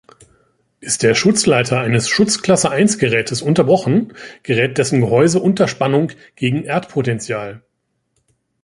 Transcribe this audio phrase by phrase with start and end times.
[0.79, 7.61] Ist der Schutzleiter eines Schutzklasse-I-Gerätes unterbrochen, gerät dessen Gehäuse unter Spannung gegen Erdpotential.